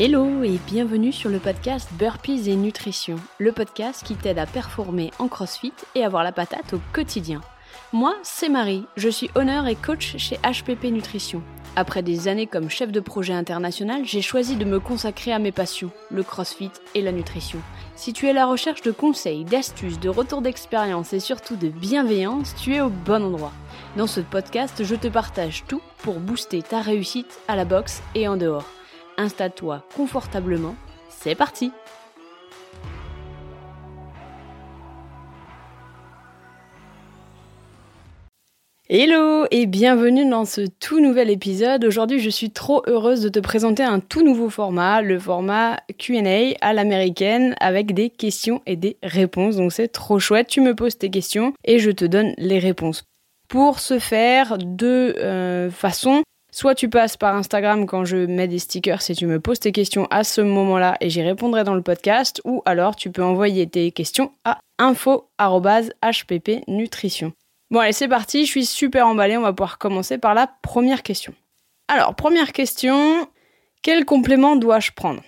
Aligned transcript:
Hello 0.00 0.44
et 0.44 0.60
bienvenue 0.64 1.10
sur 1.10 1.28
le 1.28 1.40
podcast 1.40 1.88
Burpees 1.98 2.48
et 2.48 2.54
Nutrition, 2.54 3.16
le 3.38 3.50
podcast 3.50 4.06
qui 4.06 4.14
t'aide 4.14 4.38
à 4.38 4.46
performer 4.46 5.10
en 5.18 5.26
CrossFit 5.26 5.72
et 5.96 6.04
avoir 6.04 6.22
la 6.22 6.30
patate 6.30 6.72
au 6.72 6.80
quotidien. 6.92 7.40
Moi, 7.92 8.14
c'est 8.22 8.48
Marie, 8.48 8.84
je 8.96 9.08
suis 9.08 9.28
honneur 9.34 9.66
et 9.66 9.74
coach 9.74 10.16
chez 10.16 10.36
HPP 10.36 10.92
Nutrition. 10.92 11.42
Après 11.74 12.04
des 12.04 12.28
années 12.28 12.46
comme 12.46 12.70
chef 12.70 12.92
de 12.92 13.00
projet 13.00 13.32
international, 13.32 14.02
j'ai 14.04 14.22
choisi 14.22 14.54
de 14.54 14.64
me 14.64 14.78
consacrer 14.78 15.32
à 15.32 15.40
mes 15.40 15.50
passions, 15.50 15.90
le 16.12 16.22
CrossFit 16.22 16.70
et 16.94 17.02
la 17.02 17.10
nutrition. 17.10 17.58
Si 17.96 18.12
tu 18.12 18.26
es 18.26 18.30
à 18.30 18.34
la 18.34 18.46
recherche 18.46 18.82
de 18.82 18.92
conseils, 18.92 19.44
d'astuces, 19.44 19.98
de 19.98 20.08
retours 20.08 20.42
d'expérience 20.42 21.12
et 21.12 21.18
surtout 21.18 21.56
de 21.56 21.70
bienveillance, 21.70 22.54
tu 22.54 22.72
es 22.72 22.80
au 22.80 22.88
bon 22.88 23.24
endroit. 23.24 23.52
Dans 23.96 24.06
ce 24.06 24.20
podcast, 24.20 24.84
je 24.84 24.94
te 24.94 25.08
partage 25.08 25.64
tout 25.66 25.82
pour 26.04 26.20
booster 26.20 26.62
ta 26.62 26.82
réussite 26.82 27.40
à 27.48 27.56
la 27.56 27.64
boxe 27.64 28.00
et 28.14 28.28
en 28.28 28.36
dehors 28.36 28.77
installe-toi 29.18 29.84
confortablement, 29.94 30.76
c'est 31.10 31.34
parti 31.34 31.72
Hello 38.90 39.44
et 39.50 39.66
bienvenue 39.66 40.26
dans 40.26 40.46
ce 40.46 40.62
tout 40.62 40.98
nouvel 40.98 41.28
épisode. 41.28 41.84
Aujourd'hui, 41.84 42.20
je 42.20 42.30
suis 42.30 42.50
trop 42.50 42.82
heureuse 42.86 43.20
de 43.20 43.28
te 43.28 43.38
présenter 43.38 43.82
un 43.82 44.00
tout 44.00 44.24
nouveau 44.24 44.48
format, 44.48 45.02
le 45.02 45.18
format 45.18 45.76
Q&A 45.98 46.56
à 46.62 46.72
l'américaine 46.72 47.54
avec 47.60 47.92
des 47.92 48.08
questions 48.08 48.62
et 48.64 48.76
des 48.76 48.96
réponses. 49.02 49.56
Donc 49.56 49.74
c'est 49.74 49.88
trop 49.88 50.18
chouette, 50.18 50.46
tu 50.46 50.62
me 50.62 50.74
poses 50.74 50.96
tes 50.96 51.10
questions 51.10 51.52
et 51.66 51.80
je 51.80 51.90
te 51.90 52.06
donne 52.06 52.32
les 52.38 52.58
réponses. 52.58 53.02
Pour 53.50 53.78
ce 53.78 53.98
faire, 53.98 54.56
de 54.56 55.14
euh, 55.18 55.70
façon 55.70 56.22
Soit 56.50 56.74
tu 56.74 56.88
passes 56.88 57.18
par 57.18 57.36
Instagram 57.36 57.84
quand 57.86 58.06
je 58.06 58.16
mets 58.16 58.48
des 58.48 58.58
stickers 58.58 59.02
si 59.02 59.14
tu 59.14 59.26
me 59.26 59.38
poses 59.38 59.60
tes 59.60 59.70
questions 59.70 60.06
à 60.10 60.24
ce 60.24 60.40
moment-là 60.40 60.96
et 61.00 61.10
j'y 61.10 61.20
répondrai 61.20 61.62
dans 61.62 61.74
le 61.74 61.82
podcast, 61.82 62.40
ou 62.44 62.62
alors 62.64 62.96
tu 62.96 63.10
peux 63.10 63.22
envoyer 63.22 63.66
tes 63.66 63.92
questions 63.92 64.32
à 64.44 64.60
info.hppnutrition. 64.78 67.34
Bon 67.70 67.80
allez 67.80 67.92
c'est 67.92 68.08
parti, 68.08 68.46
je 68.46 68.50
suis 68.50 68.64
super 68.64 69.06
emballée, 69.06 69.36
on 69.36 69.42
va 69.42 69.52
pouvoir 69.52 69.76
commencer 69.76 70.16
par 70.16 70.32
la 70.32 70.50
première 70.62 71.02
question. 71.02 71.34
Alors 71.86 72.14
première 72.14 72.52
question, 72.52 73.28
quel 73.82 74.06
complément 74.06 74.56
dois-je 74.56 74.92
prendre? 74.92 75.22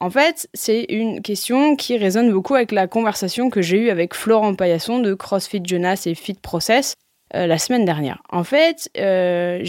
En 0.00 0.10
fait, 0.10 0.50
c'est 0.52 0.84
une 0.88 1.22
question 1.22 1.76
qui 1.76 1.96
résonne 1.96 2.30
beaucoup 2.32 2.56
avec 2.56 2.72
la 2.72 2.88
conversation 2.88 3.48
que 3.50 3.62
j'ai 3.62 3.78
eue 3.78 3.88
avec 3.88 4.14
Florent 4.14 4.54
Paillasson 4.54 4.98
de 4.98 5.14
CrossFit 5.14 5.62
Jonas 5.64 6.02
et 6.06 6.16
Fit 6.16 6.34
Process, 6.34 6.96
euh, 7.34 7.46
la 7.46 7.56
semaine 7.56 7.86
dernière. 7.86 8.22
En 8.28 8.44
fait, 8.44 8.90
euh, 8.98 9.64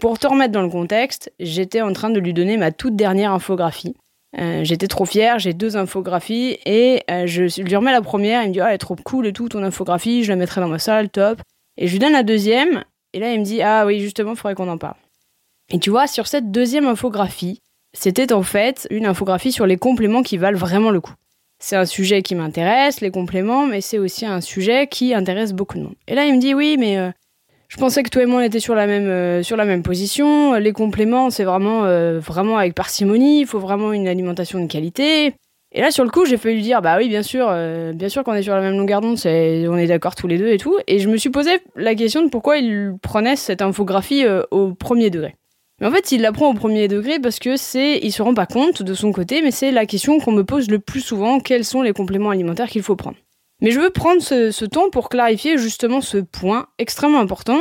pour 0.00 0.18
te 0.18 0.26
remettre 0.26 0.52
dans 0.52 0.62
le 0.62 0.68
contexte, 0.68 1.32
j'étais 1.38 1.80
en 1.80 1.92
train 1.92 2.10
de 2.10 2.18
lui 2.18 2.32
donner 2.32 2.56
ma 2.56 2.72
toute 2.72 2.96
dernière 2.96 3.30
infographie. 3.30 3.94
Euh, 4.36 4.64
j'étais 4.64 4.88
trop 4.88 5.04
fière, 5.04 5.38
j'ai 5.38 5.52
deux 5.52 5.76
infographies 5.76 6.58
et 6.66 7.04
je 7.08 7.62
lui 7.62 7.76
remets 7.76 7.92
la 7.92 8.02
première, 8.02 8.42
il 8.42 8.48
me 8.48 8.52
dit 8.52 8.60
ah 8.60 8.70
elle 8.70 8.74
est 8.74 8.78
trop 8.78 8.96
cool 8.96 9.28
et 9.28 9.32
tout 9.32 9.48
ton 9.48 9.62
infographie, 9.62 10.24
je 10.24 10.30
la 10.30 10.36
mettrai 10.36 10.60
dans 10.60 10.66
ma 10.66 10.80
salle, 10.80 11.08
top. 11.08 11.40
Et 11.76 11.86
je 11.86 11.92
lui 11.92 12.00
donne 12.00 12.14
la 12.14 12.24
deuxième 12.24 12.84
et 13.12 13.20
là 13.20 13.32
il 13.32 13.38
me 13.38 13.44
dit 13.44 13.62
ah 13.62 13.86
oui 13.86 14.00
justement 14.00 14.32
il 14.32 14.36
faudrait 14.36 14.56
qu'on 14.56 14.68
en 14.68 14.78
parle. 14.78 14.96
Et 15.70 15.78
tu 15.78 15.90
vois 15.90 16.08
sur 16.08 16.26
cette 16.26 16.50
deuxième 16.50 16.86
infographie, 16.86 17.62
c'était 17.92 18.32
en 18.32 18.42
fait 18.42 18.88
une 18.90 19.06
infographie 19.06 19.52
sur 19.52 19.66
les 19.66 19.76
compléments 19.76 20.24
qui 20.24 20.36
valent 20.36 20.58
vraiment 20.58 20.90
le 20.90 21.00
coup 21.00 21.14
c'est 21.58 21.76
un 21.76 21.86
sujet 21.86 22.22
qui 22.22 22.34
m'intéresse, 22.34 23.00
les 23.00 23.10
compléments, 23.10 23.66
mais 23.66 23.80
c'est 23.80 23.98
aussi 23.98 24.26
un 24.26 24.40
sujet 24.40 24.86
qui 24.86 25.14
intéresse 25.14 25.52
beaucoup 25.52 25.78
de 25.78 25.84
monde. 25.84 25.94
Et 26.08 26.14
là, 26.14 26.26
il 26.26 26.34
me 26.34 26.40
dit 26.40 26.54
oui, 26.54 26.76
mais 26.78 26.98
euh, 26.98 27.10
je 27.68 27.76
pensais 27.76 28.02
que 28.02 28.10
toi 28.10 28.22
et 28.22 28.26
moi 28.26 28.40
on 28.40 28.44
était 28.44 28.60
sur 28.60 28.74
la 28.74 28.86
même 28.86 29.08
euh, 29.08 29.42
sur 29.42 29.56
la 29.56 29.64
même 29.64 29.82
position. 29.82 30.54
Les 30.54 30.72
compléments, 30.72 31.30
c'est 31.30 31.44
vraiment 31.44 31.84
euh, 31.84 32.18
vraiment 32.18 32.58
avec 32.58 32.74
parcimonie. 32.74 33.40
Il 33.40 33.46
faut 33.46 33.60
vraiment 33.60 33.92
une 33.92 34.08
alimentation 34.08 34.60
de 34.60 34.66
qualité. 34.66 35.34
Et 35.76 35.80
là, 35.80 35.90
sur 35.90 36.04
le 36.04 36.10
coup, 36.10 36.24
j'ai 36.24 36.36
fait 36.36 36.52
lui 36.52 36.62
dire 36.62 36.82
bah 36.82 36.96
oui, 36.98 37.08
bien 37.08 37.22
sûr, 37.22 37.52
bien 37.94 38.08
sûr 38.08 38.22
qu'on 38.22 38.34
est 38.34 38.44
sur 38.44 38.54
la 38.54 38.60
même 38.60 38.76
longueur 38.76 39.00
d'onde, 39.00 39.18
on 39.24 39.76
est 39.76 39.86
d'accord 39.88 40.14
tous 40.14 40.28
les 40.28 40.38
deux 40.38 40.46
et 40.48 40.58
tout. 40.58 40.76
Et 40.86 41.00
je 41.00 41.08
me 41.08 41.16
suis 41.16 41.30
posé 41.30 41.50
la 41.74 41.96
question 41.96 42.22
de 42.22 42.28
pourquoi 42.28 42.58
il 42.58 42.92
prenait 43.02 43.34
cette 43.34 43.60
infographie 43.60 44.24
au 44.52 44.72
premier 44.74 45.10
degré. 45.10 45.34
Mais 45.80 45.86
en 45.86 45.90
fait, 45.90 46.12
il 46.12 46.20
l'apprend 46.20 46.50
au 46.50 46.54
premier 46.54 46.86
degré 46.86 47.18
parce 47.18 47.38
que 47.38 47.56
c'est, 47.56 47.98
il 47.98 48.12
se 48.12 48.22
rend 48.22 48.34
pas 48.34 48.46
compte 48.46 48.82
de 48.82 48.94
son 48.94 49.12
côté, 49.12 49.42
mais 49.42 49.50
c'est 49.50 49.72
la 49.72 49.86
question 49.86 50.20
qu'on 50.20 50.32
me 50.32 50.44
pose 50.44 50.70
le 50.70 50.78
plus 50.78 51.00
souvent 51.00 51.40
quels 51.40 51.64
sont 51.64 51.82
les 51.82 51.92
compléments 51.92 52.30
alimentaires 52.30 52.68
qu'il 52.68 52.82
faut 52.82 52.96
prendre 52.96 53.16
Mais 53.60 53.72
je 53.72 53.80
veux 53.80 53.90
prendre 53.90 54.22
ce, 54.22 54.64
temps 54.64 54.90
pour 54.90 55.08
clarifier 55.08 55.58
justement 55.58 56.00
ce 56.00 56.18
point 56.18 56.68
extrêmement 56.78 57.20
important. 57.20 57.60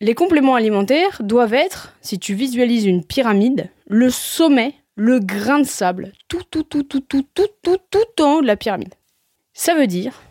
Les 0.00 0.14
compléments 0.14 0.54
alimentaires 0.54 1.22
doivent 1.22 1.54
être, 1.54 1.94
si 2.02 2.18
tu 2.18 2.34
visualises 2.34 2.86
une 2.86 3.04
pyramide, 3.04 3.70
le 3.88 4.10
sommet, 4.10 4.74
le 4.94 5.18
grain 5.18 5.58
de 5.58 5.64
sable, 5.64 6.12
tout, 6.28 6.42
tout, 6.50 6.62
tout, 6.62 6.82
tout, 6.82 7.00
tout, 7.00 7.24
tout, 7.34 7.48
tout, 7.62 7.78
tout 7.90 8.22
en 8.22 8.34
haut 8.34 8.42
de 8.42 8.46
la 8.46 8.56
pyramide. 8.56 8.94
Ça 9.54 9.74
veut 9.74 9.86
dire 9.86 10.22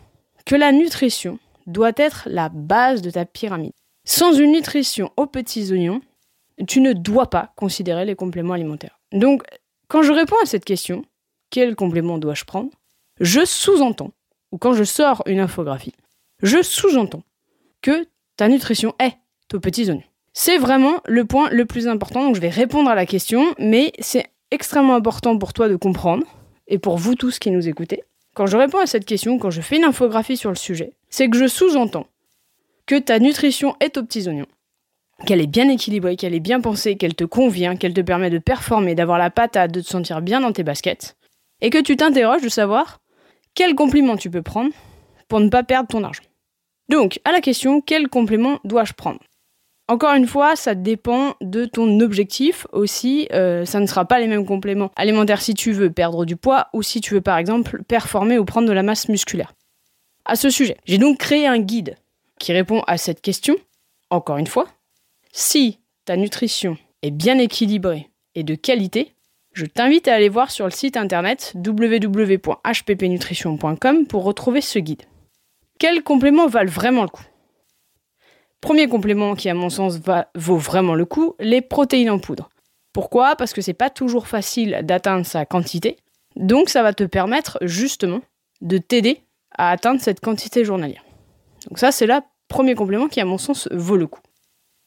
que 0.46 0.56
la 0.56 0.72
nutrition 0.72 1.38
doit 1.66 1.92
être 1.96 2.24
la 2.26 2.48
base 2.48 3.02
de 3.02 3.10
ta 3.10 3.24
pyramide. 3.24 3.72
Sans 4.04 4.32
une 4.32 4.52
nutrition 4.52 5.10
aux 5.16 5.26
petits 5.26 5.70
oignons, 5.72 6.00
tu 6.66 6.80
ne 6.80 6.92
dois 6.92 7.28
pas 7.30 7.52
considérer 7.56 8.04
les 8.04 8.14
compléments 8.14 8.54
alimentaires. 8.54 8.98
Donc, 9.12 9.42
quand 9.88 10.02
je 10.02 10.12
réponds 10.12 10.36
à 10.42 10.46
cette 10.46 10.64
question, 10.64 11.04
quel 11.50 11.76
complément 11.76 12.18
dois-je 12.18 12.44
prendre? 12.44 12.70
Je 13.20 13.44
sous-entends, 13.44 14.12
ou 14.50 14.58
quand 14.58 14.72
je 14.72 14.84
sors 14.84 15.22
une 15.26 15.40
infographie, 15.40 15.94
je 16.42 16.62
sous-entends 16.62 17.22
que 17.82 18.06
ta 18.36 18.48
nutrition 18.48 18.94
est 18.98 19.16
aux 19.54 19.60
petits 19.60 19.90
oignons. 19.90 20.02
C'est 20.32 20.56
vraiment 20.56 21.00
le 21.06 21.26
point 21.26 21.50
le 21.50 21.66
plus 21.66 21.88
important, 21.88 22.24
donc 22.24 22.36
je 22.36 22.40
vais 22.40 22.48
répondre 22.48 22.88
à 22.88 22.94
la 22.94 23.04
question, 23.04 23.54
mais 23.58 23.92
c'est 23.98 24.26
extrêmement 24.50 24.94
important 24.94 25.36
pour 25.36 25.52
toi 25.52 25.68
de 25.68 25.76
comprendre, 25.76 26.26
et 26.68 26.78
pour 26.78 26.96
vous 26.96 27.14
tous 27.14 27.38
qui 27.38 27.50
nous 27.50 27.68
écoutez. 27.68 28.02
Quand 28.34 28.46
je 28.46 28.56
réponds 28.56 28.78
à 28.78 28.86
cette 28.86 29.04
question, 29.04 29.38
quand 29.38 29.50
je 29.50 29.60
fais 29.60 29.76
une 29.76 29.84
infographie 29.84 30.38
sur 30.38 30.48
le 30.48 30.56
sujet, 30.56 30.94
c'est 31.10 31.28
que 31.28 31.36
je 31.36 31.46
sous-entends 31.46 32.06
que 32.86 32.98
ta 32.98 33.18
nutrition 33.18 33.76
est 33.80 33.98
aux 33.98 34.02
petits 34.02 34.26
oignons 34.26 34.46
qu'elle 35.26 35.40
est 35.40 35.46
bien 35.46 35.68
équilibrée, 35.68 36.16
qu'elle 36.16 36.34
est 36.34 36.40
bien 36.40 36.60
pensée, 36.60 36.96
qu'elle 36.96 37.14
te 37.14 37.24
convient, 37.24 37.76
qu'elle 37.76 37.94
te 37.94 38.00
permet 38.00 38.30
de 38.30 38.38
performer, 38.38 38.94
d'avoir 38.94 39.18
la 39.18 39.30
patate, 39.30 39.72
de 39.72 39.80
te 39.80 39.86
sentir 39.86 40.20
bien 40.22 40.40
dans 40.40 40.52
tes 40.52 40.62
baskets, 40.62 41.16
et 41.60 41.70
que 41.70 41.78
tu 41.78 41.96
t'interroges 41.96 42.42
de 42.42 42.48
savoir 42.48 43.00
quel 43.54 43.74
complément 43.74 44.16
tu 44.16 44.30
peux 44.30 44.42
prendre 44.42 44.72
pour 45.28 45.40
ne 45.40 45.48
pas 45.48 45.62
perdre 45.62 45.88
ton 45.88 46.04
argent. 46.04 46.24
Donc, 46.88 47.20
à 47.24 47.32
la 47.32 47.40
question, 47.40 47.80
quel 47.80 48.08
complément 48.08 48.58
dois-je 48.64 48.92
prendre? 48.92 49.20
Encore 49.88 50.14
une 50.14 50.26
fois, 50.26 50.56
ça 50.56 50.74
dépend 50.74 51.34
de 51.40 51.64
ton 51.64 52.00
objectif 52.00 52.66
aussi. 52.72 53.28
Euh, 53.32 53.64
ça 53.64 53.80
ne 53.80 53.86
sera 53.86 54.04
pas 54.04 54.20
les 54.20 54.26
mêmes 54.26 54.46
compléments 54.46 54.90
alimentaires 54.96 55.42
si 55.42 55.54
tu 55.54 55.72
veux 55.72 55.90
perdre 55.90 56.24
du 56.24 56.36
poids 56.36 56.68
ou 56.72 56.82
si 56.82 57.00
tu 57.00 57.14
veux 57.14 57.20
par 57.20 57.36
exemple 57.36 57.82
performer 57.82 58.38
ou 58.38 58.44
prendre 58.44 58.68
de 58.68 58.72
la 58.72 58.82
masse 58.82 59.08
musculaire. 59.08 59.52
À 60.24 60.36
ce 60.36 60.50
sujet, 60.50 60.76
j'ai 60.86 60.98
donc 60.98 61.18
créé 61.18 61.46
un 61.46 61.58
guide 61.58 61.96
qui 62.38 62.52
répond 62.52 62.82
à 62.86 62.96
cette 62.96 63.20
question, 63.20 63.56
encore 64.10 64.38
une 64.38 64.46
fois, 64.46 64.66
si 65.32 65.80
ta 66.04 66.16
nutrition 66.16 66.76
est 67.02 67.10
bien 67.10 67.38
équilibrée 67.38 68.10
et 68.34 68.44
de 68.44 68.54
qualité, 68.54 69.14
je 69.52 69.66
t'invite 69.66 70.08
à 70.08 70.14
aller 70.14 70.28
voir 70.28 70.50
sur 70.50 70.66
le 70.66 70.70
site 70.70 70.96
internet 70.96 71.54
www.hppnutrition.com 71.56 74.06
pour 74.06 74.24
retrouver 74.24 74.60
ce 74.60 74.78
guide. 74.78 75.02
Quels 75.78 76.02
compléments 76.02 76.46
valent 76.46 76.70
vraiment 76.70 77.02
le 77.02 77.08
coup? 77.08 77.24
Premier 78.60 78.88
complément 78.88 79.34
qui, 79.34 79.48
à 79.48 79.54
mon 79.54 79.70
sens, 79.70 79.98
vaut 80.36 80.56
vraiment 80.56 80.94
le 80.94 81.04
coup, 81.04 81.34
les 81.40 81.60
protéines 81.60 82.10
en 82.10 82.20
poudre. 82.20 82.48
Pourquoi? 82.92 83.34
Parce 83.36 83.52
que 83.52 83.60
c'est 83.60 83.74
pas 83.74 83.90
toujours 83.90 84.28
facile 84.28 84.80
d'atteindre 84.84 85.26
sa 85.26 85.44
quantité. 85.44 85.96
Donc 86.36 86.68
ça 86.68 86.82
va 86.82 86.92
te 86.92 87.04
permettre 87.04 87.58
justement 87.62 88.20
de 88.60 88.78
t'aider 88.78 89.22
à 89.56 89.70
atteindre 89.70 90.00
cette 90.00 90.20
quantité 90.20 90.64
journalière. 90.64 91.04
Donc 91.68 91.78
ça 91.78 91.90
c'est 91.90 92.06
le 92.06 92.14
premier 92.48 92.74
complément 92.74 93.08
qui 93.08 93.20
à 93.20 93.24
mon 93.24 93.38
sens 93.38 93.68
vaut 93.72 93.96
le 93.96 94.06
coup. 94.06 94.20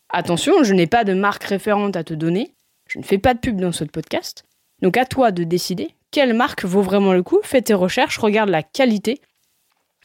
Attention, 0.10 0.64
je 0.64 0.74
n'ai 0.74 0.88
pas 0.88 1.04
de 1.04 1.14
marque 1.14 1.44
référente 1.44 1.96
à 1.96 2.04
te 2.04 2.14
donner. 2.14 2.54
Je 2.88 3.00
ne 3.00 3.04
fais 3.04 3.18
pas 3.18 3.34
de 3.34 3.40
pub 3.40 3.60
dans 3.60 3.72
ce 3.72 3.84
podcast. 3.84 4.46
Donc 4.82 4.98
à 4.98 5.06
toi 5.06 5.32
de 5.32 5.44
décider 5.44 5.96
quelle 6.12 6.34
marque 6.34 6.64
vaut 6.64 6.82
vraiment 6.82 7.12
le 7.12 7.24
coup. 7.24 7.40
Fais 7.44 7.62
tes 7.62 7.74
recherches, 7.74 8.18
regarde 8.20 8.50
la 8.50 8.64
qualité. 8.64 9.20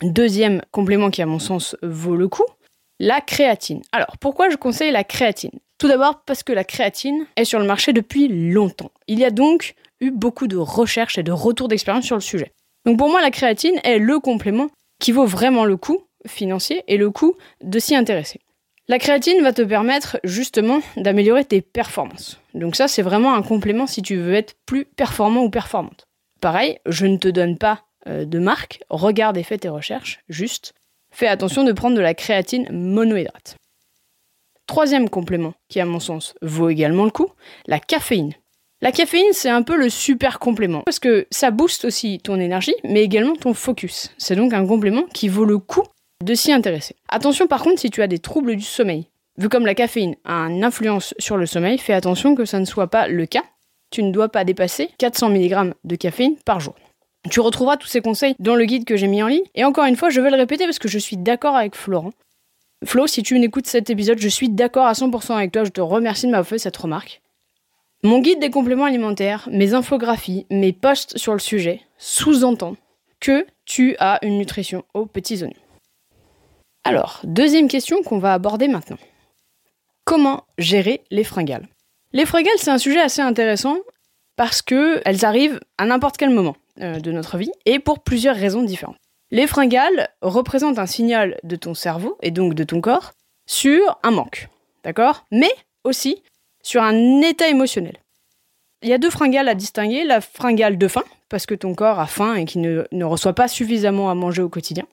Deuxième 0.03 0.63
complément 0.73 1.11
qui 1.11 1.23
à 1.23 1.27
mon 1.27 1.39
sens 1.39 1.77
vaut 1.83 2.17
le 2.17 2.27
coup, 2.27 2.47
la 2.99 3.21
créatine. 3.21 3.83
Alors 3.93 4.17
pourquoi 4.19 4.51
je 4.51 4.57
conseille 4.57 4.91
la 4.91 5.05
créatine? 5.05 5.61
Tout 5.79 5.87
d'abord 5.87 6.23
parce 6.25 6.43
que 6.43 6.53
la 6.53 6.65
créatine 6.65 7.27
est 7.37 7.45
sur 7.45 7.61
le 7.61 7.65
marché 7.65 7.93
depuis 7.93 8.27
longtemps. 8.27 8.91
Il 9.07 9.19
y 9.19 9.25
a 9.25 9.31
donc 9.31 9.75
eu 10.01 10.11
beaucoup 10.11 10.49
de 10.49 10.57
recherches 10.57 11.17
et 11.17 11.23
de 11.23 11.33
retours 11.33 11.69
d'expérience 11.69 12.07
sur 12.07 12.17
le 12.17 12.23
sujet. 12.23 12.53
Donc 12.87 12.99
pour 12.99 13.09
moi 13.09 13.21
la 13.21 13.31
créatine 13.31 13.79
est 13.85 13.99
le 13.99 14.19
complément 14.19 14.69
qui 14.99 15.13
vaut 15.13 15.27
vraiment 15.27 15.65
le 15.65 15.77
coup 15.77 16.03
financier 16.27 16.83
et 16.89 16.97
le 16.97 17.11
coût 17.11 17.37
de 17.63 17.79
s'y 17.79 17.95
intéresser. 17.95 18.41
La 18.91 18.99
créatine 18.99 19.41
va 19.41 19.53
te 19.53 19.63
permettre 19.63 20.19
justement 20.25 20.81
d'améliorer 20.97 21.45
tes 21.45 21.61
performances. 21.61 22.41
Donc 22.55 22.75
ça, 22.75 22.89
c'est 22.89 23.03
vraiment 23.03 23.35
un 23.35 23.43
complément 23.43 23.87
si 23.87 24.03
tu 24.03 24.17
veux 24.17 24.35
être 24.35 24.57
plus 24.67 24.85
performant 24.85 25.45
ou 25.45 25.49
performante. 25.49 26.09
Pareil, 26.41 26.81
je 26.87 27.07
ne 27.07 27.17
te 27.17 27.29
donne 27.29 27.57
pas 27.57 27.85
euh, 28.09 28.25
de 28.25 28.41
marque, 28.41 28.81
regarde 28.91 29.37
et 29.37 29.45
fais 29.45 29.59
tes 29.59 29.69
recherches, 29.69 30.19
juste 30.29 30.73
fais 31.13 31.29
attention 31.29 31.63
de 31.63 31.71
prendre 31.71 31.95
de 31.95 32.01
la 32.01 32.15
créatine 32.15 32.67
monohydrate. 32.73 33.55
Troisième 34.67 35.09
complément 35.09 35.55
qui, 35.69 35.79
à 35.79 35.85
mon 35.85 36.01
sens, 36.01 36.35
vaut 36.43 36.69
également 36.69 37.05
le 37.05 37.13
coup, 37.13 37.31
la 37.69 37.79
caféine. 37.79 38.35
La 38.81 38.91
caféine, 38.91 39.33
c'est 39.33 39.51
un 39.51 39.63
peu 39.63 39.77
le 39.77 39.89
super 39.89 40.41
complément, 40.41 40.83
parce 40.85 40.99
que 40.99 41.29
ça 41.31 41.53
booste 41.53 41.85
aussi 41.85 42.19
ton 42.19 42.41
énergie, 42.41 42.75
mais 42.83 43.05
également 43.05 43.37
ton 43.37 43.55
focus. 43.55 44.13
C'est 44.19 44.35
donc 44.35 44.53
un 44.53 44.67
complément 44.67 45.05
qui 45.15 45.29
vaut 45.29 45.45
le 45.45 45.59
coup 45.59 45.85
de 46.23 46.35
s'y 46.35 46.53
intéresser. 46.53 46.97
Attention 47.09 47.47
par 47.47 47.63
contre 47.63 47.81
si 47.81 47.91
tu 47.91 48.03
as 48.03 48.07
des 48.07 48.19
troubles 48.19 48.57
du 48.57 48.63
sommeil. 48.63 49.07
Vu 49.39 49.49
comme 49.49 49.67
la 49.67 49.75
caféine 49.75 50.17
a 50.25 50.35
une 50.49 50.65
influence 50.65 51.15
sur 51.19 51.37
le 51.37 51.47
sommeil, 51.47 51.79
fais 51.79 51.95
attention 51.95 52.35
que 52.35 52.45
ça 52.45 52.61
ne 52.61 52.65
soit 52.65 52.89
pas 52.89 53.09
le 53.09 53.27
cas. 53.27 53.45
Tu 53.91 54.03
ne 54.03 54.13
dois 54.13 54.29
pas 54.29 54.45
dépasser 54.45 54.91
400 54.99 55.31
mg 55.31 55.73
de 55.85 55.97
caféine 55.97 56.37
par 56.45 56.61
jour. 56.61 56.75
Tu 57.31 57.41
retrouveras 57.41 57.77
tous 57.77 57.89
ces 57.89 58.01
conseils 58.01 58.35
dans 58.39 58.55
le 58.55 58.65
guide 58.65 58.85
que 58.85 58.97
j'ai 58.97 59.09
mis 59.09 59.23
en 59.23 59.29
ligne. 59.29 59.45
Et 59.55 59.65
encore 59.65 59.85
une 59.85 59.97
fois, 59.97 60.11
je 60.11 60.21
vais 60.21 60.31
le 60.31 60.37
répéter 60.37 60.65
parce 60.65 60.79
que 60.79 60.89
je 60.89 60.99
suis 60.99 61.17
d'accord 61.17 61.57
avec 61.57 61.75
Florent. 61.75 62.13
Flo, 62.85 63.07
si 63.07 63.23
tu 63.23 63.39
m'écoutes 63.39 63.67
cet 63.67 63.91
épisode, 63.91 64.19
je 64.19 64.29
suis 64.29 64.49
d'accord 64.49 64.87
à 64.87 64.93
100% 64.93 65.35
avec 65.35 65.53
toi. 65.53 65.65
Je 65.65 65.71
te 65.71 65.81
remercie 65.81 66.27
de 66.27 66.31
m'avoir 66.31 66.47
fait 66.47 66.59
cette 66.59 66.77
remarque. 66.77 67.21
Mon 68.03 68.21
guide 68.21 68.41
des 68.41 68.49
compléments 68.49 68.87
alimentaires, 68.87 69.49
mes 69.53 69.75
infographies, 69.75 70.47
mes 70.51 70.73
posts 70.73 71.19
sur 71.19 71.35
le 71.35 71.39
sujet 71.39 71.83
sous-entendent 71.99 72.79
que 73.21 73.47
tu 73.67 73.97
as 73.99 74.19
une 74.25 74.39
nutrition 74.39 74.85
aux 74.95 75.05
petits 75.05 75.43
oignons. 75.43 75.53
Alors, 76.85 77.21
deuxième 77.25 77.69
question 77.69 78.03
qu'on 78.03 78.19
va 78.19 78.33
aborder 78.33 78.69
maintenant. 78.69 78.99
Comment 80.05 80.45
gérer 80.59 81.05
les 81.11 81.25
fringales? 81.25 81.69
Les 82.13 82.27
fringales, 82.27 82.55
c'est 82.57 82.71
un 82.71 82.79
sujet 82.79 83.01
assez 83.01 83.21
intéressant 83.21 83.77
parce 84.37 84.63
qu'elles 84.63 85.25
arrivent 85.25 85.61
à 85.79 85.85
n'importe 85.85 86.17
quel 86.17 86.31
moment 86.31 86.57
euh, 86.81 86.99
de 86.99 87.13
notre 87.13 87.37
vie 87.37 87.53
et 87.67 87.79
pour 87.79 88.01
plusieurs 88.01 88.35
raisons 88.35 88.63
différentes. 88.63 88.97
Les 89.31 89.47
fringales 89.47 90.09
représentent 90.23 90.79
un 90.79 90.87
signal 90.87 91.39
de 91.45 91.55
ton 91.57 91.75
cerveau 91.75 92.17
et 92.23 92.31
donc 92.31 92.55
de 92.55 92.65
ton 92.65 92.81
corps 92.81 93.13
sur 93.47 93.99
un 94.03 94.11
manque, 94.11 94.49
d'accord? 94.83 95.25
Mais 95.31 95.51
aussi 95.85 96.23
sur 96.63 96.83
un 96.83 97.21
état 97.21 97.49
émotionnel. 97.49 97.99
Il 98.83 98.89
y 98.89 98.95
a 98.95 98.99
deux 98.99 99.11
fringales 99.11 99.49
à 99.49 99.55
distinguer, 99.55 100.05
la 100.05 100.21
fringale 100.21 100.79
de 100.79 100.89
faim, 100.89 101.05
parce 101.29 101.47
que 101.47 101.55
ton 101.55 101.75
corps 101.75 102.01
a 102.01 102.07
faim 102.07 102.35
et 102.35 102.47
qu'il 102.47 102.63
ne, 102.63 102.85
ne 102.91 103.05
reçoit 103.05 103.35
pas 103.35 103.47
suffisamment 103.47 104.11
à 104.11 104.15
manger 104.15 104.43
au 104.43 104.49
quotidien, 104.49 104.87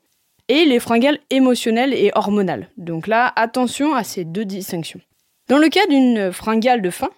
et 0.50 0.66
les 0.66 0.80
fringales 0.80 1.20
émotionnelles 1.30 1.94
et 1.94 2.12
hormonales. 2.16 2.70
Donc 2.78 3.08
là, 3.08 3.32
attention 3.36 3.94
à 3.96 4.04
ces 4.04 4.24
deux 4.24 4.46
distinctions. 4.46 5.02
Dans 5.50 5.58
le 5.58 5.70
cas 5.70 5.86
d'une 5.88 6.32
fringale 6.32 6.82
de 6.82 6.90
faim, 6.90 7.10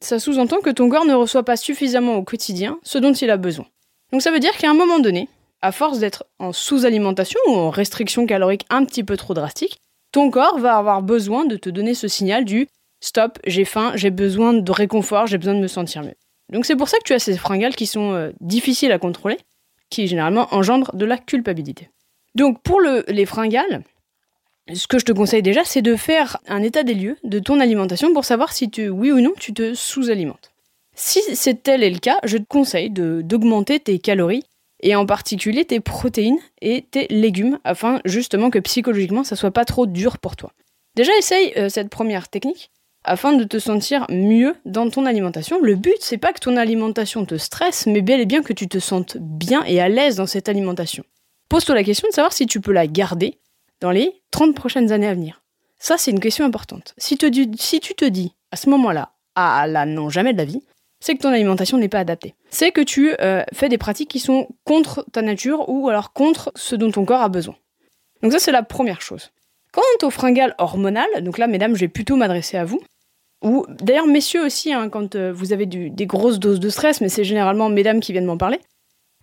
ça 0.00 0.18
sous-entend 0.18 0.60
que 0.60 0.70
ton 0.70 0.88
corps 0.88 1.06
ne 1.06 1.14
reçoit 1.14 1.44
pas 1.44 1.56
suffisamment 1.56 2.16
au 2.16 2.22
quotidien 2.22 2.78
ce 2.82 2.98
dont 2.98 3.12
il 3.12 3.30
a 3.30 3.36
besoin. 3.36 3.66
Donc 4.12 4.22
ça 4.22 4.30
veut 4.30 4.40
dire 4.40 4.56
qu'à 4.56 4.70
un 4.70 4.74
moment 4.74 4.98
donné, 4.98 5.28
à 5.62 5.72
force 5.72 5.98
d'être 5.98 6.24
en 6.38 6.52
sous-alimentation 6.52 7.40
ou 7.46 7.52
en 7.52 7.70
restriction 7.70 8.26
calorique 8.26 8.66
un 8.70 8.84
petit 8.84 9.02
peu 9.02 9.16
trop 9.16 9.34
drastique, 9.34 9.78
ton 10.12 10.30
corps 10.30 10.58
va 10.58 10.76
avoir 10.76 11.02
besoin 11.02 11.46
de 11.46 11.56
te 11.56 11.70
donner 11.70 11.94
ce 11.94 12.06
signal 12.06 12.44
du 12.44 12.68
stop, 13.00 13.38
j'ai 13.46 13.64
faim, 13.64 13.92
j'ai 13.96 14.10
besoin 14.10 14.52
de 14.52 14.72
réconfort, 14.72 15.26
j'ai 15.26 15.38
besoin 15.38 15.54
de 15.54 15.60
me 15.60 15.66
sentir 15.66 16.02
mieux. 16.02 16.14
Donc 16.52 16.66
c'est 16.66 16.76
pour 16.76 16.88
ça 16.88 16.98
que 16.98 17.04
tu 17.04 17.14
as 17.14 17.18
ces 17.18 17.36
fringales 17.36 17.74
qui 17.74 17.86
sont 17.86 18.12
euh, 18.12 18.30
difficiles 18.40 18.92
à 18.92 18.98
contrôler, 18.98 19.38
qui 19.90 20.06
généralement 20.06 20.48
engendrent 20.52 20.94
de 20.94 21.04
la 21.04 21.18
culpabilité. 21.18 21.90
Donc 22.34 22.62
pour 22.62 22.80
les 22.80 23.26
fringales, 23.26 23.84
ce 24.72 24.86
que 24.86 24.98
je 24.98 25.04
te 25.04 25.12
conseille 25.12 25.42
déjà, 25.42 25.62
c'est 25.64 25.82
de 25.82 25.94
faire 25.94 26.38
un 26.48 26.62
état 26.62 26.82
des 26.82 26.94
lieux 26.94 27.18
de 27.22 27.38
ton 27.38 27.60
alimentation 27.60 28.12
pour 28.14 28.24
savoir 28.24 28.52
si 28.52 28.70
tu, 28.70 28.88
oui 28.88 29.12
ou 29.12 29.20
non, 29.20 29.32
tu 29.38 29.52
te 29.52 29.74
sous-alimentes. 29.74 30.52
Si 30.94 31.20
c'est 31.34 31.62
tel 31.62 31.82
est 31.82 31.90
le 31.90 31.98
cas, 31.98 32.18
je 32.24 32.38
te 32.38 32.44
conseille 32.44 32.90
d'augmenter 32.90 33.80
tes 33.80 33.98
calories 33.98 34.44
et 34.80 34.94
en 34.94 35.06
particulier 35.06 35.64
tes 35.64 35.80
protéines 35.80 36.38
et 36.60 36.86
tes 36.90 37.06
légumes 37.08 37.58
afin 37.64 38.00
justement 38.04 38.50
que 38.50 38.58
psychologiquement 38.58 39.24
ça 39.24 39.36
soit 39.36 39.50
pas 39.50 39.64
trop 39.64 39.86
dur 39.86 40.18
pour 40.18 40.36
toi. 40.36 40.52
Déjà 40.94 41.12
essaye 41.18 41.52
euh, 41.56 41.68
cette 41.68 41.90
première 41.90 42.28
technique 42.28 42.70
afin 43.02 43.32
de 43.32 43.44
te 43.44 43.58
sentir 43.58 44.06
mieux 44.08 44.54
dans 44.64 44.88
ton 44.88 45.04
alimentation. 45.04 45.60
Le 45.60 45.74
but 45.74 45.96
c'est 46.00 46.18
pas 46.18 46.32
que 46.32 46.40
ton 46.40 46.56
alimentation 46.56 47.24
te 47.26 47.36
stresse, 47.36 47.86
mais 47.86 48.02
bel 48.02 48.20
et 48.20 48.26
bien 48.26 48.42
que 48.42 48.52
tu 48.52 48.68
te 48.68 48.78
sentes 48.78 49.16
bien 49.20 49.64
et 49.64 49.80
à 49.80 49.88
l'aise 49.88 50.16
dans 50.16 50.26
cette 50.26 50.48
alimentation. 50.48 51.04
Pose-toi 51.54 51.76
la 51.76 51.84
question 51.84 52.08
de 52.08 52.12
savoir 52.12 52.32
si 52.32 52.46
tu 52.46 52.60
peux 52.60 52.72
la 52.72 52.88
garder 52.88 53.38
dans 53.80 53.92
les 53.92 54.24
30 54.32 54.56
prochaines 54.56 54.90
années 54.90 55.06
à 55.06 55.14
venir. 55.14 55.40
Ça 55.78 55.96
c'est 55.96 56.10
une 56.10 56.18
question 56.18 56.44
importante. 56.44 56.94
Si, 56.98 57.16
tu 57.16 57.30
te 57.30 58.04
dis 58.04 58.34
à 58.50 58.56
ce 58.56 58.68
moment-là, 58.70 59.12
ah 59.36 59.64
là 59.68 59.86
non 59.86 60.10
jamais 60.10 60.32
de 60.32 60.38
la 60.38 60.46
vie, 60.46 60.64
c'est 60.98 61.14
que 61.14 61.22
ton 61.22 61.28
alimentation 61.28 61.78
n'est 61.78 61.88
pas 61.88 62.00
adaptée. 62.00 62.34
C'est 62.50 62.72
que 62.72 62.80
tu 62.80 63.14
euh, 63.20 63.44
fais 63.52 63.68
des 63.68 63.78
pratiques 63.78 64.10
qui 64.10 64.18
sont 64.18 64.48
contre 64.64 65.06
ta 65.12 65.22
nature 65.22 65.68
ou 65.68 65.88
alors 65.88 66.12
contre 66.12 66.50
ce 66.56 66.74
dont 66.74 66.90
ton 66.90 67.04
corps 67.04 67.22
a 67.22 67.28
besoin. 67.28 67.54
Donc 68.24 68.32
ça, 68.32 68.40
c'est 68.40 68.50
la 68.50 68.64
première 68.64 69.00
chose. 69.00 69.30
Quant 69.70 69.82
aux 70.02 70.10
fringales 70.10 70.56
hormonales, 70.58 71.22
donc 71.22 71.38
là, 71.38 71.46
mesdames, 71.46 71.76
je 71.76 71.82
vais 71.82 71.88
plutôt 71.88 72.16
m'adresser 72.16 72.56
à 72.56 72.64
vous. 72.64 72.82
Ou 73.42 73.64
d'ailleurs, 73.68 74.08
messieurs 74.08 74.44
aussi, 74.44 74.72
hein, 74.72 74.88
quand 74.88 75.14
euh, 75.14 75.32
vous 75.32 75.52
avez 75.52 75.66
des 75.66 76.06
grosses 76.06 76.40
doses 76.40 76.58
de 76.58 76.68
stress, 76.68 77.00
mais 77.00 77.08
c'est 77.08 77.22
généralement 77.22 77.68
mesdames 77.68 78.00
qui 78.00 78.10
viennent 78.10 78.24
m'en 78.24 78.38
parler, 78.38 78.58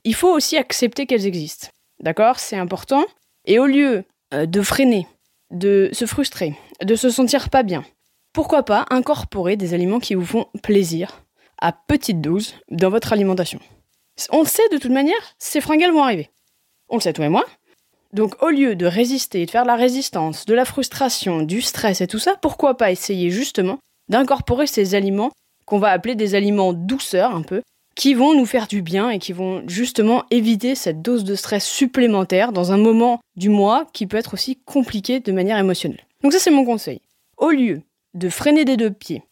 il 0.06 0.16
faut 0.16 0.34
aussi 0.34 0.56
accepter 0.56 1.06
qu'elles 1.06 1.28
existent. 1.28 1.68
D'accord 2.02 2.40
C'est 2.40 2.58
important. 2.58 3.06
Et 3.46 3.60
au 3.60 3.66
lieu 3.66 4.04
euh, 4.34 4.46
de 4.46 4.62
freiner, 4.62 5.08
de 5.52 5.90
se 5.94 6.06
frustrer, 6.06 6.56
de 6.84 6.96
se 6.96 7.10
sentir 7.10 7.50
pas 7.50 7.64
bien, 7.64 7.84
pourquoi 8.34 8.64
pas 8.64 8.86
incorporer 8.90 9.56
des 9.56 9.74
aliments 9.74 10.00
qui 10.00 10.16
vous 10.16 10.26
font 10.26 10.48
plaisir 10.64 11.24
à 11.60 11.72
petite 11.74 12.22
dose 12.22 12.56
dans 12.70 12.90
votre 12.90 13.14
alimentation? 13.14 13.60
On 14.32 14.42
le 14.42 14.48
sait 14.48 14.68
de 14.72 14.78
toute 14.78 14.92
manière, 14.92 15.36
ces 15.38 15.62
fringales 15.62 15.92
vont 15.92 16.04
arriver. 16.04 16.30
On 16.90 16.96
le 16.96 17.02
sait 17.02 17.14
toi 17.14 17.26
et 17.26 17.30
moi. 17.30 17.46
Donc 18.14 18.42
au 18.44 18.50
lieu 18.50 18.76
de 18.76 18.86
résister, 18.86 19.46
de 19.46 19.52
faire 19.52 19.64
de 19.64 19.68
la 19.68 19.76
résistance, 19.76 20.46
de 20.46 20.54
la 20.54 20.66
frustration, 20.66 21.42
du 21.42 21.62
stress 21.62 22.02
et 22.02 22.08
tout 22.08 22.20
ça, 22.20 22.36
pourquoi 22.42 22.76
pas 22.76 22.92
essayer 22.92 23.30
justement 23.30 23.80
d'incorporer 24.10 24.68
ces 24.68 24.96
aliments 24.96 25.32
qu'on 25.66 25.80
va 25.80 25.92
appeler 25.92 26.16
des 26.16 26.36
aliments 26.36 26.74
douceurs 26.74 27.34
un 27.34 27.44
peu, 27.44 27.62
qui 27.96 28.14
vont 28.14 28.34
nous 28.34 28.46
faire 28.46 28.68
du 28.68 28.82
bien 28.82 29.10
et 29.10 29.20
qui 29.20 29.34
vont 29.34 29.64
justement 29.68 30.24
éviter 30.32 30.76
cette 30.76 31.02
dose 31.02 31.24
de 31.24 31.36
stress 31.36 31.66
supplémentaire 31.66 32.52
dans 32.52 32.72
un 32.72 32.78
moment 32.78 33.20
du 33.36 33.50
mois 33.50 33.88
qui 33.94 34.08
peut 34.08 34.18
être 34.18 34.34
aussi 34.34 34.60
compliqué 34.66 35.20
de 35.20 35.32
manière 35.32 35.58
émotionnelle. 35.58 36.06
Donc 36.24 36.34
ça 36.34 36.40
c'est 36.40 36.52
mon 36.52 36.66
conseil. 36.66 37.02
Au 37.38 37.50
lieu 37.50 37.82
de 38.14 38.30
freiner 38.30 38.66
des 38.66 38.78
deux 38.78 38.92
pieds, 38.92 39.24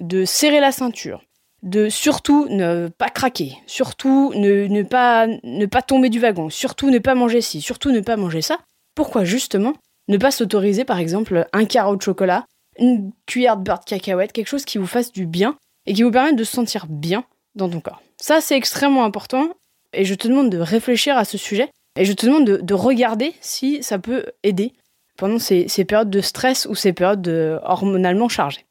de 0.00 0.24
serrer 0.24 0.60
la 0.60 0.72
ceinture, 0.72 1.22
de 1.62 1.88
surtout 1.88 2.46
ne 2.48 2.88
pas 2.88 3.08
craquer, 3.08 3.56
surtout 3.66 4.32
ne, 4.34 4.82
pas, 4.82 5.26
ne 5.26 5.66
pas 5.66 5.82
tomber 5.82 6.10
du 6.10 6.20
wagon, 6.20 6.50
surtout 6.50 6.90
ne 6.90 6.98
pas 6.98 7.14
manger 7.14 7.40
ci, 7.40 7.60
surtout 7.60 7.90
ne 7.90 8.00
pas 8.00 8.16
manger 8.16 8.42
ça. 8.42 8.58
Pourquoi 8.94 9.24
justement 9.24 9.72
ne 10.08 10.16
pas 10.16 10.30
s'autoriser 10.30 10.84
par 10.84 10.98
exemple 10.98 11.48
un 11.52 11.64
carreau 11.64 11.96
de 11.96 12.02
chocolat, 12.02 12.46
une 12.78 13.10
cuillère 13.26 13.56
de 13.56 13.62
beurre 13.62 13.80
de 13.80 13.84
cacahuète, 13.84 14.32
quelque 14.32 14.48
chose 14.48 14.64
qui 14.64 14.78
vous 14.78 14.86
fasse 14.86 15.12
du 15.12 15.26
bien 15.26 15.56
et 15.86 15.92
qui 15.92 16.02
vous 16.02 16.10
permette 16.10 16.36
de 16.36 16.44
se 16.44 16.52
sentir 16.52 16.86
bien 16.88 17.24
dans 17.56 17.68
ton 17.68 17.80
corps. 17.80 18.02
Ça 18.18 18.40
c'est 18.40 18.56
extrêmement 18.56 19.04
important 19.04 19.48
et 19.92 20.04
je 20.04 20.14
te 20.14 20.28
demande 20.28 20.50
de 20.50 20.58
réfléchir 20.58 21.16
à 21.16 21.24
ce 21.24 21.38
sujet 21.38 21.70
et 21.96 22.04
je 22.04 22.12
te 22.12 22.26
demande 22.26 22.44
de, 22.44 22.74
regarder 22.74 23.34
si 23.40 23.82
ça 23.82 23.98
peut 23.98 24.26
aider 24.42 24.72
pendant 25.16 25.38
ces, 25.38 25.66
périodes 25.86 26.10
de 26.10 26.20
stress 26.20 26.66
ou 26.66 26.74
ces 26.74 26.92
périodes 26.92 27.60
hormonalement 27.64 28.28
chargées. 28.28 28.66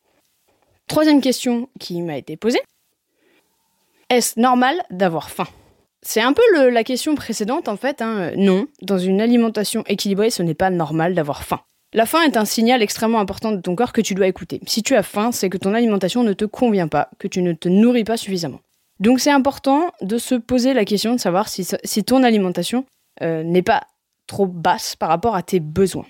Troisième 0.87 1.21
question 1.21 1.67
qui 1.79 2.01
m'a 2.03 2.17
été 2.17 2.37
posée, 2.37 2.61
est-ce 4.09 4.39
normal 4.39 4.79
d'avoir 4.91 5.31
faim? 5.31 5.47
C'est 6.03 6.21
un 6.21 6.33
peu 6.33 6.69
la 6.69 6.83
question 6.83 7.15
précédente 7.15 7.67
en 7.67 7.77
fait. 7.77 8.03
Hein. 8.03 8.31
Non, 8.37 8.67
dans 8.83 8.99
une 8.99 9.19
alimentation 9.19 9.83
équilibrée, 9.87 10.29
ce 10.29 10.43
n'est 10.43 10.53
pas 10.53 10.69
normal 10.69 11.15
d'avoir 11.15 11.43
faim. 11.43 11.61
La 11.93 12.05
faim 12.05 12.21
est 12.21 12.37
un 12.37 12.45
signal 12.45 12.83
extrêmement 12.83 13.19
important 13.19 13.51
de 13.51 13.61
ton 13.61 13.75
corps 13.75 13.93
que 13.93 14.01
tu 14.01 14.13
dois 14.13 14.27
écouter. 14.27 14.61
Si 14.67 14.83
tu 14.83 14.95
as 14.95 15.01
faim, 15.01 15.31
c'est 15.31 15.49
que 15.49 15.57
ton 15.57 15.73
alimentation 15.73 16.23
ne 16.23 16.33
te 16.33 16.45
convient 16.45 16.87
pas, 16.87 17.09
que 17.17 17.27
tu 17.27 17.41
ne 17.41 17.53
te 17.53 17.69
nourris 17.69 18.03
pas 18.03 18.17
suffisamment. 18.17 18.59
Donc 18.99 19.19
c'est 19.19 19.31
important 19.31 19.91
de 20.01 20.17
se 20.17 20.35
poser 20.35 20.73
la 20.73 20.85
question 20.85 21.13
de 21.13 21.19
savoir 21.19 21.49
si, 21.49 22.03
ton 22.03 22.23
alimentation 22.23 22.85
euh, 23.21 23.43
n'est 23.43 23.61
pas 23.61 23.83
trop 24.27 24.45
basse 24.45 24.95
par 24.95 25.09
rapport 25.09 25.35
à 25.35 25.43
tes 25.43 25.59
besoins. 25.59 26.05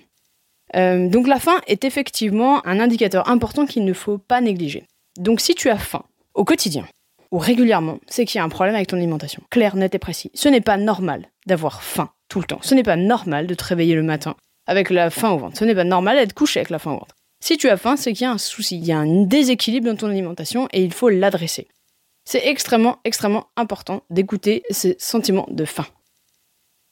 Euh, 0.74 1.08
donc 1.08 1.26
la 1.26 1.38
faim 1.38 1.60
est 1.66 1.84
effectivement 1.84 2.66
un 2.66 2.80
indicateur 2.80 3.28
important 3.28 3.66
qu'il 3.66 3.84
ne 3.84 3.92
faut 3.92 4.18
pas 4.18 4.40
négliger. 4.40 4.86
Donc 5.18 5.40
si 5.40 5.54
tu 5.54 5.68
as 5.68 5.78
faim 5.78 6.04
au 6.34 6.44
quotidien, 6.44 6.86
ou 7.32 7.38
régulièrement, 7.38 7.98
c'est 8.06 8.24
qu'il 8.24 8.38
y 8.38 8.40
a 8.40 8.44
un 8.44 8.48
problème 8.48 8.74
avec 8.74 8.88
ton 8.88 8.96
alimentation. 8.96 9.42
Clair, 9.50 9.76
net 9.76 9.94
et 9.94 9.98
précis. 9.98 10.30
Ce 10.34 10.48
n'est 10.48 10.60
pas 10.60 10.76
normal 10.76 11.28
d'avoir 11.46 11.82
faim 11.82 12.10
tout 12.28 12.40
le 12.40 12.46
temps. 12.46 12.60
Ce 12.62 12.74
n'est 12.74 12.82
pas 12.82 12.96
normal 12.96 13.46
de 13.46 13.54
te 13.54 13.64
réveiller 13.64 13.94
le 13.94 14.02
matin 14.02 14.36
avec 14.66 14.90
la 14.90 15.10
faim 15.10 15.30
au 15.30 15.38
ventre. 15.38 15.58
Ce 15.58 15.64
n'est 15.64 15.74
pas 15.74 15.84
normal 15.84 16.16
d'être 16.16 16.34
couché 16.34 16.60
avec 16.60 16.70
la 16.70 16.78
faim 16.78 16.92
au 16.92 16.98
ventre. 16.98 17.16
Si 17.40 17.56
tu 17.56 17.68
as 17.68 17.76
faim, 17.76 17.96
c'est 17.96 18.12
qu'il 18.12 18.22
y 18.22 18.26
a 18.26 18.32
un 18.32 18.38
souci, 18.38 18.78
il 18.78 18.84
y 18.84 18.92
a 18.92 18.98
un 18.98 19.24
déséquilibre 19.24 19.86
dans 19.86 19.96
ton 19.96 20.08
alimentation 20.08 20.68
et 20.72 20.82
il 20.82 20.92
faut 20.92 21.08
l'adresser. 21.08 21.68
C'est 22.26 22.46
extrêmement, 22.46 22.98
extrêmement 23.04 23.46
important 23.56 24.02
d'écouter 24.10 24.62
ces 24.68 24.96
sentiments 24.98 25.48
de 25.50 25.64
faim. 25.64 25.86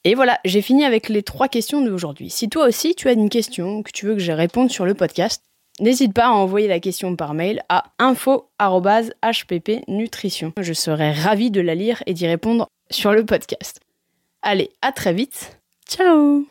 Et 0.05 0.15
voilà, 0.15 0.39
j'ai 0.47 0.63
fini 0.63 0.85
avec 0.85 1.11
les 1.11 1.23
trois 1.23 1.49
questions 1.49 1.83
d'aujourd'hui. 1.83 2.31
Si 2.31 2.49
toi 2.49 2.67
aussi 2.67 2.95
tu 2.95 3.09
as 3.09 3.13
une 3.13 3.29
question 3.29 3.83
que 3.83 3.93
tu 3.93 4.07
veux 4.07 4.15
que 4.15 4.21
je 4.21 4.33
réponde 4.33 4.71
sur 4.71 4.87
le 4.87 4.95
podcast, 4.95 5.43
N'hésite 5.81 6.15
pas 6.15 6.27
à 6.27 6.31
envoyer 6.31 6.69
la 6.69 6.79
question 6.79 7.17
par 7.17 7.35
mail 7.35 7.61
à 7.69 7.83
info.hppnutrition. 7.99 10.53
Je 10.57 10.73
serai 10.73 11.11
ravie 11.11 11.51
de 11.51 11.61
la 11.61 11.75
lire 11.75 12.01
et 12.07 12.15
d'y 12.15 12.29
répondre 12.29 12.69
sur 12.91 13.13
le 13.13 13.27
podcast. 13.27 13.81
Allez, 14.43 14.71
à 14.83 14.93
très 14.93 15.13
vite. 15.13 15.59
Ciao 15.89 16.47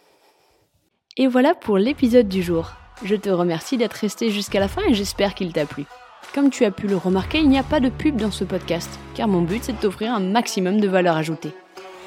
Et 1.16 1.28
voilà 1.28 1.56
pour 1.56 1.78
l'épisode 1.78 2.28
du 2.28 2.44
jour. 2.44 2.74
Je 3.06 3.16
te 3.16 3.30
remercie 3.30 3.78
d'être 3.78 3.94
resté 3.94 4.30
jusqu'à 4.30 4.60
la 4.60 4.68
fin 4.68 4.82
et 4.90 4.94
j'espère 4.94 5.36
qu'il 5.36 5.54
t'a 5.54 5.66
plu. 5.66 5.86
Comme 6.34 6.50
tu 6.50 6.66
as 6.66 6.72
pu 6.72 6.88
le 6.88 6.98
remarquer, 6.98 7.38
il 7.38 7.50
n'y 7.50 7.60
a 7.60 7.64
pas 7.64 7.80
de 7.80 7.90
pub 7.90 8.16
dans 8.16 8.32
ce 8.32 8.44
podcast, 8.44 9.00
car 9.14 9.28
mon 9.28 9.42
but 9.42 9.64
c'est 9.64 9.74
de 9.74 9.78
t'offrir 9.78 10.12
un 10.12 10.20
maximum 10.20 10.82
de 10.82 10.88
valeur 10.88 11.16
ajoutée. 11.16 11.52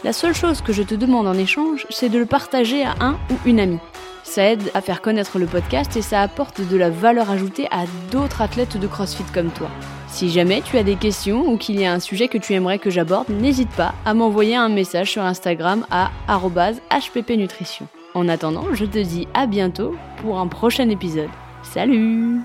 La 0.03 0.13
seule 0.13 0.35
chose 0.35 0.63
que 0.63 0.73
je 0.73 0.83
te 0.83 0.97
demande 0.97 1.29
en 1.29 1.35
échange, 1.35 1.87
c'est 1.91 2.09
de 2.09 2.19
le 2.19 2.27
partager 2.27 2.83
à 2.85 2.97
un 2.99 3.13
ou 3.31 3.35
une 3.45 3.61
amie. 3.61 3.79
Ça 4.25 4.51
aide 4.51 4.69
à 4.75 4.81
faire 4.81 5.01
connaître 5.01 5.39
le 5.39 5.47
podcast 5.47 5.97
et 5.97 6.03
ça 6.03 6.23
apporte 6.23 6.61
de 6.61 6.77
la 6.77 6.91
valeur 6.91 7.31
ajoutée 7.31 7.69
à 7.71 7.85
d'autres 8.11 8.43
athlètes 8.43 8.77
de 8.77 8.87
CrossFit 8.89 9.23
comme 9.33 9.51
toi. 9.51 9.71
Si 10.09 10.29
jamais 10.29 10.61
tu 10.61 10.77
as 10.77 10.83
des 10.83 10.97
questions 10.97 11.49
ou 11.49 11.57
qu'il 11.57 11.81
y 11.81 11.87
a 11.87 11.93
un 11.93 12.01
sujet 12.01 12.27
que 12.27 12.39
tu 12.39 12.53
aimerais 12.55 12.81
que 12.81 12.91
j'aborde, 12.91 13.29
n'hésite 13.29 13.71
pas 13.71 13.95
à 14.05 14.13
m'envoyer 14.13 14.57
un 14.57 14.69
message 14.69 15.13
sur 15.13 15.23
Instagram 15.23 15.87
à 15.93 16.11
hppnutrition. 16.29 17.87
En 18.15 18.29
attendant, 18.29 18.75
je 18.75 18.87
te 18.87 18.99
dis 18.99 19.29
à 19.35 19.47
bientôt 19.47 19.95
pour 20.21 20.41
un 20.41 20.49
prochain 20.49 20.89
épisode. 20.89 21.31
Salut 21.63 22.41